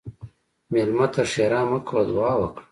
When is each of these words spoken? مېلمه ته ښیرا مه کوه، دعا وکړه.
مېلمه 0.71 1.05
ته 1.13 1.21
ښیرا 1.31 1.61
مه 1.69 1.79
کوه، 1.87 2.01
دعا 2.09 2.33
وکړه. 2.39 2.63